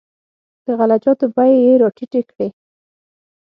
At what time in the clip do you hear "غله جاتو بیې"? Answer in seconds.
0.77-1.57